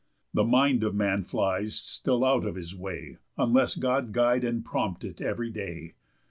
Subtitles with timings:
[0.35, 5.03] _The mind of man flies still out of his way, Unless God guide and prompt
[5.03, 5.93] it ev'ry day.